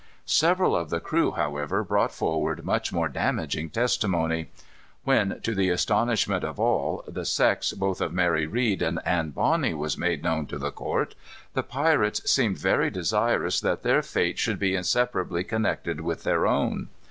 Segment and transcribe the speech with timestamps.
[0.25, 4.49] Several of the crew, however, brought forward much more damaging testimony.
[5.03, 9.75] When, to the astonishment of all, the sex both of Mary Read and Anne Bonny
[9.75, 11.13] was made known to the court,
[11.53, 16.87] the pirates seemed very desirous that their fate should be inseparably connected with their own.